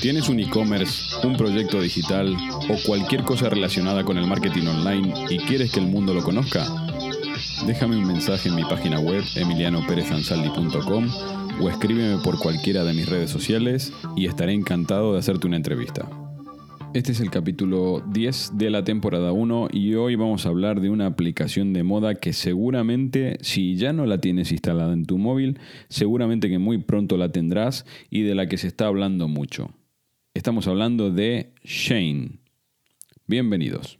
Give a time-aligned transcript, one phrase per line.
[0.00, 2.34] ¿Tienes un e-commerce, un proyecto digital
[2.70, 6.66] o cualquier cosa relacionada con el marketing online y quieres que el mundo lo conozca?
[7.66, 11.06] Déjame un mensaje en mi página web emilianoperezansaldi.com
[11.60, 16.08] o escríbeme por cualquiera de mis redes sociales y estaré encantado de hacerte una entrevista.
[16.94, 20.88] Este es el capítulo 10 de la temporada 1 y hoy vamos a hablar de
[20.88, 25.58] una aplicación de moda que seguramente, si ya no la tienes instalada en tu móvil,
[25.88, 29.74] seguramente que muy pronto la tendrás y de la que se está hablando mucho.
[30.32, 32.38] Estamos hablando de Shane.
[33.26, 33.98] Bienvenidos.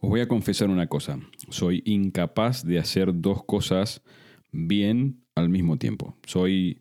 [0.00, 4.02] Os voy a confesar una cosa, soy incapaz de hacer dos cosas
[4.50, 6.16] bien al mismo tiempo.
[6.24, 6.80] Soy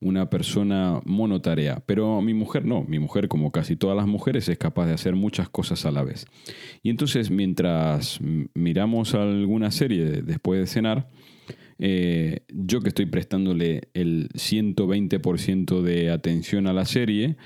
[0.00, 4.56] una persona monotarea, pero mi mujer no, mi mujer como casi todas las mujeres es
[4.56, 6.26] capaz de hacer muchas cosas a la vez.
[6.84, 8.20] Y entonces mientras
[8.54, 11.10] miramos alguna serie después de cenar,
[11.78, 17.36] eh, yo que estoy prestándole el 120% de atención a la serie,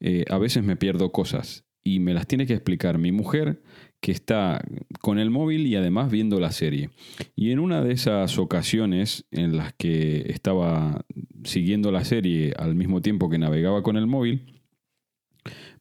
[0.00, 3.62] eh, a veces me pierdo cosas y me las tiene que explicar mi mujer
[4.00, 4.60] que está
[5.00, 6.90] con el móvil y además viendo la serie.
[7.36, 11.04] Y en una de esas ocasiones en las que estaba
[11.44, 14.61] siguiendo la serie al mismo tiempo que navegaba con el móvil,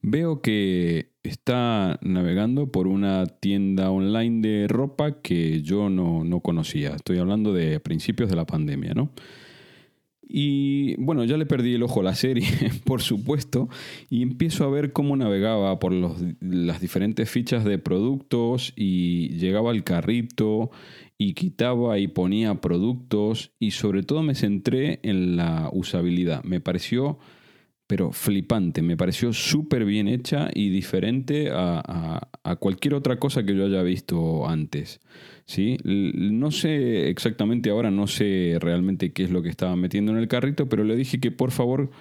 [0.02, 6.95] veo que está navegando por una tienda online de ropa que yo no, no conocía.
[6.95, 9.12] Estoy hablando de principios de la pandemia, ¿no?
[10.34, 12.48] Y bueno, ya le perdí el ojo a la serie,
[12.86, 13.67] por supuesto,
[14.09, 19.84] y empiezo a ver cómo navegaba por las diferentes fichas de productos y llegaba al
[19.84, 20.72] carrito
[21.17, 26.45] y quitaba y ponía productos y sobre todo me centré en la usabilidad.
[26.45, 27.20] Me pareció,
[27.91, 33.53] pero flipante, me pareció súper bien hecha y diferente a, a, cualquier otra cosa que
[33.53, 35.02] yo haya visto antes.
[35.43, 35.75] ¿sí?
[35.83, 40.29] No sé exactamente ahora, no sé realmente qué es lo que estaba metiendo en el
[40.29, 41.91] carrito, pero le dije que por favor,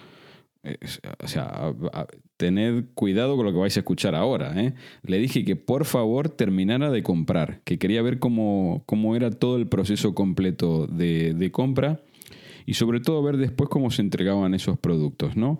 [1.21, 1.73] o sea,
[2.37, 4.53] tened cuidado con lo que vais a escuchar ahora.
[4.61, 4.73] ¿eh?
[5.03, 9.57] Le dije que por favor terminara de comprar, que quería ver cómo, cómo era todo
[9.57, 11.99] el proceso completo de, de compra
[12.65, 15.59] y sobre todo ver después cómo se entregaban esos productos, ¿no?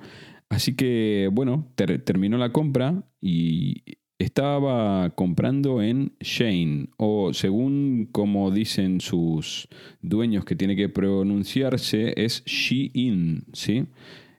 [0.50, 3.84] Así que, bueno, ter terminó la compra y
[4.20, 9.68] estaba comprando en Shane, o según como dicen sus
[10.02, 13.86] dueños que tiene que pronunciarse, es Shein, ¿sí?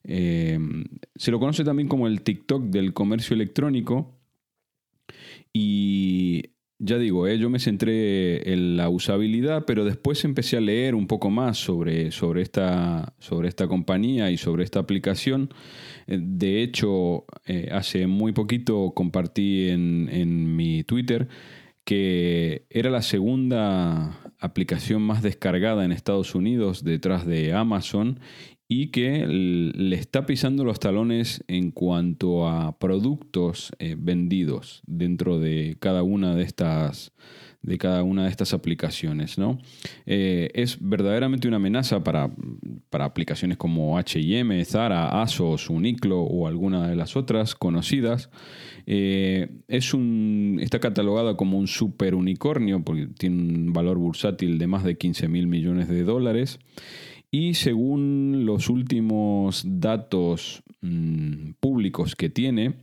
[0.05, 0.59] Eh,
[1.15, 4.19] se lo conoce también como el TikTok del comercio electrónico
[5.53, 6.43] y
[6.84, 11.06] ya digo, eh, yo me centré en la usabilidad, pero después empecé a leer un
[11.06, 15.54] poco más sobre, sobre, esta, sobre esta compañía y sobre esta aplicación.
[16.09, 21.28] Eh, de hecho, eh, hace muy poquito compartí en, en mi Twitter
[21.84, 28.21] que era la segunda aplicación más descargada en Estados Unidos detrás de Amazon
[28.75, 35.77] y que le está pisando los talones en cuanto a productos eh, vendidos dentro de
[35.78, 37.12] cada una de estas
[37.60, 39.38] de cada una de estas aplicaciones.
[39.38, 39.59] ¿no?
[40.06, 42.31] Eh, es verdaderamente una amenaza para,
[42.91, 48.31] para aplicaciones como HM, Zara, ASOS, Uniqlo o alguna de las otras conocidas.
[48.87, 54.66] Eh, es un, está catalogada como un super unicornio porque tiene un valor bursátil de
[54.66, 56.59] más de 15 mil millones de dólares.
[57.34, 62.75] Y según los últimos datos mmm, públicos que tiene,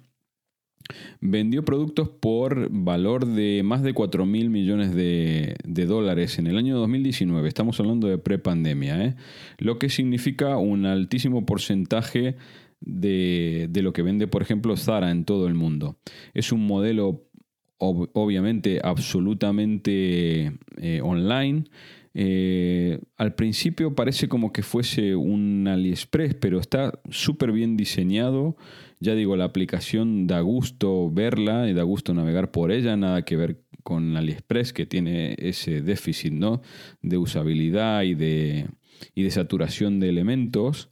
[1.21, 6.79] vendió productos por valor de más de 4 mil millones de, dólares en el año
[6.79, 7.47] 2019.
[7.47, 9.15] Estamos hablando de prepandemia, ¿eh?
[9.59, 12.35] lo que significa un altísimo porcentaje
[12.81, 16.00] de, de, lo que vende, por ejemplo, Zara en todo el mundo.
[16.33, 17.29] Es un modelo
[17.77, 21.65] ob obviamente absolutamente eh, online
[22.21, 28.57] eh, al principio parece como que fuese un AliExpress, pero está súper bien diseñado.
[29.00, 33.38] Ya digo, la aplicación da gusto verla y da gusto navegar por ella, nada que
[33.38, 36.62] ver con AliExpress que tiene ese déficit ¿no?
[37.01, 38.68] de usabilidad y de,
[39.15, 40.89] y saturación de elementos.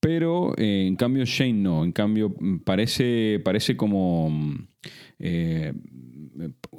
[0.00, 2.34] Pero eh, en cambio Shane no, en cambio
[2.64, 4.56] parece, parece como...
[5.20, 5.72] Eh,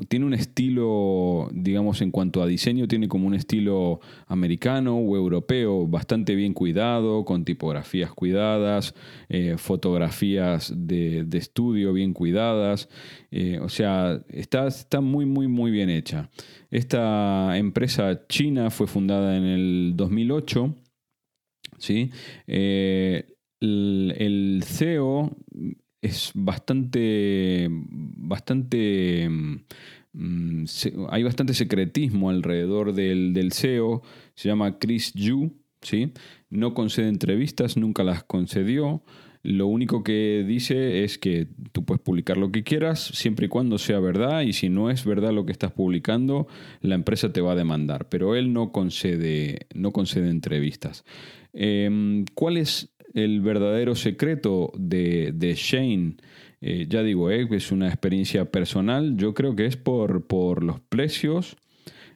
[0.08, 5.88] tiene un estilo, digamos, en cuanto a diseño, tiene como un estilo americano o europeo
[5.88, 8.96] bastante bien cuidado, con tipografías cuidadas,
[9.30, 12.90] eh, fotografías de, estudio bien cuidadas.
[13.32, 16.30] Eh, o sea, está, está muy, muy, muy bien hecha.
[16.72, 20.76] Esta empresa china fue fundada en el 2008.
[21.78, 22.12] ¿sí?
[22.48, 23.26] el,
[23.62, 25.36] el CEO
[26.01, 29.30] es bastante, bastante,
[30.13, 30.66] mm,
[31.10, 34.01] hay bastante secretismo alrededor del, del, CEO,
[34.36, 36.13] se llama Chris Yu, ¿sí?
[36.50, 39.04] no concede entrevistas, nunca las concedió,
[39.42, 43.78] lo único que dice es que tú puedes publicar lo que quieras siempre y cuando
[43.78, 46.48] sea verdad y si no es verdad lo que estás publicando,
[46.81, 51.06] la empresa te va a demandar, pero él no concede, no concede entrevistas.
[51.54, 56.16] Em, ¿Cuál es el verdadero secreto de, Shane,
[56.62, 60.80] eh, ya digo, eh, es una experiencia personal, yo creo que es por, por los
[60.80, 61.56] precios,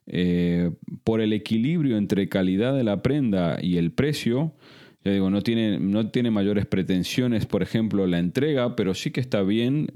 [0.05, 0.71] eh,
[1.03, 4.53] por el equilibrio entre calidad de la prenda y el precio.
[5.03, 9.19] Ya digo, no tiene, no tiene mayores pretensiones, por ejemplo, la entrega, pero sí que
[9.19, 9.87] está bien.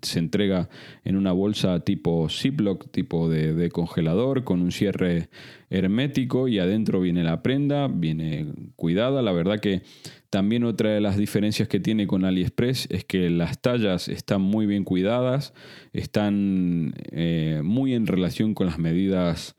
[0.00, 0.70] Se entrega
[1.04, 5.28] en una bolsa tipo Ziploc, tipo de, congelador, con un cierre
[5.68, 8.46] hermético y adentro viene la prenda, viene
[8.76, 9.20] cuidada.
[9.20, 9.82] La verdad que
[10.30, 14.64] también otra de las diferencias que tiene con AliExpress es que las tallas están muy
[14.64, 15.52] bien cuidadas,
[15.92, 19.56] están eh, muy en relación con las medidas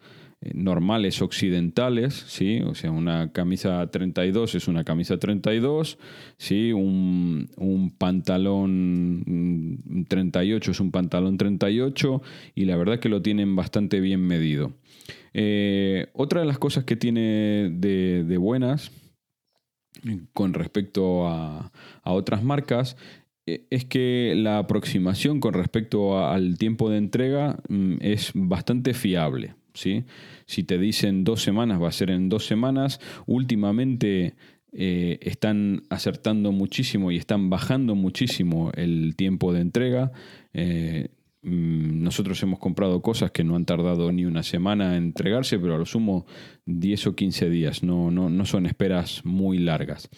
[0.54, 2.62] normales occidentales, ¿sí?
[2.62, 5.98] O sea, una camisa 32 es una camisa 32,
[6.38, 6.72] ¿sí?
[6.74, 7.50] Un,
[7.98, 9.26] pantalón
[10.08, 12.22] 38 es un pantalón 38
[12.56, 14.74] y la verdad que lo tienen bastante bien medido.
[15.34, 18.92] Eh, otra de las cosas que tiene de buenas
[20.34, 21.72] con respecto a,
[22.04, 22.98] otras marcas
[23.46, 29.56] es que la aproximación con respecto al tiempo de entrega mm, es bastante fiable.
[29.76, 30.06] ¿Sí?
[30.46, 33.00] Si te dicen dos semanas, va a ser en dos semanas.
[33.28, 34.36] Últimamente
[34.74, 40.12] eh, están acertando muchísimo y están bajando muchísimo el tiempo de entrega.
[40.54, 41.10] Eh,
[41.46, 45.76] Mm, nosotros hemos comprado cosas que no han tardado ni una semana en entregarse, pero
[45.76, 46.26] a lo sumo
[46.66, 50.10] 10 o 15 días, no, no, son esperas muy largas.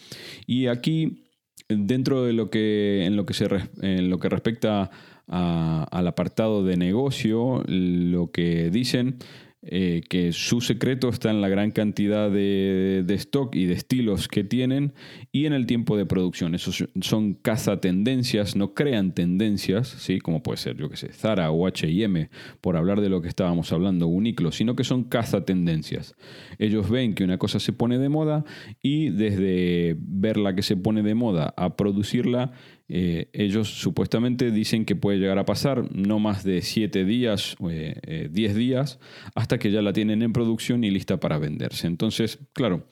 [0.46, 1.26] Y aquí,
[1.68, 3.46] dentro de lo que, en, lo que se,
[3.82, 4.90] en lo que respecta
[5.26, 9.18] al apartado de negocio, lo que dicen
[9.62, 14.44] eh, que su secreto está en la gran cantidad de, stock y de estilos que
[14.44, 14.92] tienen
[15.32, 16.54] y en el tiempo de producción.
[16.54, 20.20] Esos son caza tendencias, no crean tendencias, ¿sí?
[20.20, 22.28] como puede ser, yo que sé, Zara o HM,
[22.60, 26.14] por hablar de lo que estábamos hablando, Uniclo, sino que son caza tendencias.
[26.60, 28.44] Ellos ven que una cosa se pone de moda
[28.80, 32.52] y desde ver la que se pone de moda a producirla,
[32.90, 37.68] eh, ellos supuestamente dicen que puede llegar a pasar no más de 7 días, o
[37.68, 38.98] 10 eh, días,
[39.34, 41.86] hasta que ya la tienen en producción y lista para venderse.
[41.86, 42.86] Entonces, claro,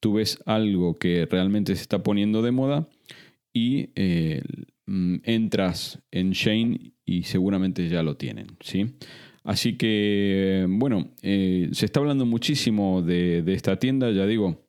[0.00, 2.88] tú ves algo que realmente se está poniendo de moda
[3.54, 4.42] y eh,
[4.86, 8.94] mm, entras en Shane y seguramente ya lo tienen, ¿sí?
[9.44, 14.62] Así que, bueno, se está hablando muchísimo de, de esta tienda, ya digo,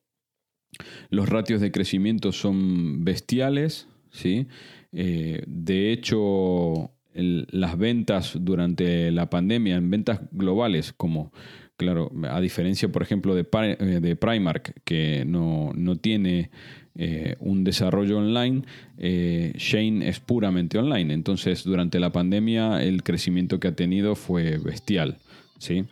[1.09, 4.47] los ratios de crecimiento son bestiales, ¿sí?
[4.91, 11.31] Eh, de hecho, las ventas durante la pandemia, en ventas globales, como,
[11.77, 16.49] claro, a diferencia, por ejemplo, de, eh, de Primark, que no, tiene
[16.95, 18.63] eh, un desarrollo online,
[18.97, 21.13] Shane es puramente online.
[21.13, 25.17] Entonces, durante la pandemia, el crecimiento que ha tenido fue bestial.
[25.59, 25.85] ¿sí?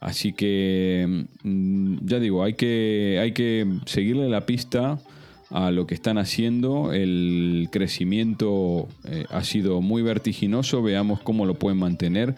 [0.00, 4.98] Así que, mm, ya digo, hay que, hay que seguirle la pista
[5.50, 6.92] a lo que están haciendo.
[6.92, 12.34] El crecimiento eh, ha sido muy vertiginoso, veamos cómo lo pueden mantener.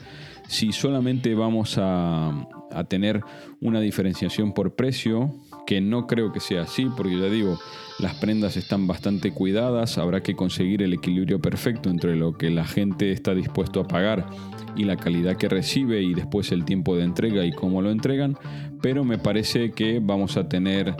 [0.49, 3.21] Si solamente vamos a, a tener
[3.61, 5.35] una diferenciación por precio,
[5.71, 7.57] que no creo que sea así, porque ya digo,
[8.01, 12.65] las prendas están bastante cuidadas, habrá que conseguir el equilibrio perfecto entre lo que la
[12.65, 14.27] gente está dispuesto a pagar
[14.75, 18.37] y la calidad que recibe y después el tiempo de entrega y cómo lo entregan,
[18.83, 20.93] pero me parece que vamos a tener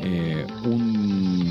[0.00, 1.50] eh, un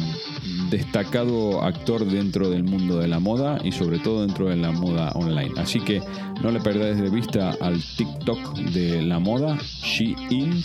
[0.70, 5.12] destacado actor dentro del mundo de la moda y sobre todo dentro de la moda
[5.16, 5.52] online.
[5.58, 6.02] Así que
[6.42, 10.64] no le perdáis de vista al TikTok de la moda, Shein,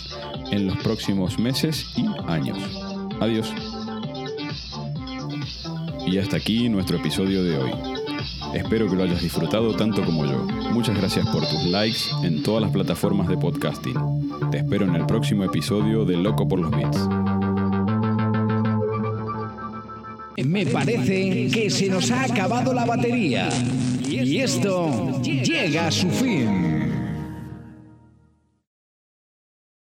[0.51, 2.57] en los próximos meses y años.
[3.19, 3.51] Adiós.
[6.05, 7.71] Y hasta aquí nuestro episodio de hoy.
[8.53, 10.45] Espero que lo hayas disfrutado tanto como yo.
[10.71, 14.29] Muchas gracias por tus likes en todas las plataformas de podcasting.
[14.51, 17.22] Te espero en el próximo episodio de Loco por los Beats.
[20.37, 23.49] Me parece que se nos ha acabado la batería
[24.09, 26.72] y esto llega a su fin.